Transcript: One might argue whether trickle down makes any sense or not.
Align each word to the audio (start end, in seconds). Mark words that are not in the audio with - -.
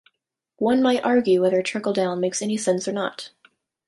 One 0.57 0.81
might 0.81 1.03
argue 1.05 1.43
whether 1.43 1.61
trickle 1.61 1.93
down 1.93 2.19
makes 2.19 2.41
any 2.41 2.57
sense 2.57 2.87
or 2.87 2.91
not. 2.91 3.29